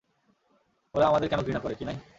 ওরা 0.93 1.05
আমাদের 1.07 1.27
কেন 1.29 1.39
ঘৃণা 1.41 1.59
করে, 1.59 1.75
কিনাই? 1.75 1.97